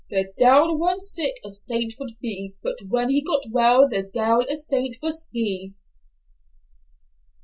[0.09, 4.51] "'The de'il when sick, a saint would be, But when he got well, the de'il
[4.51, 5.75] a saint was he.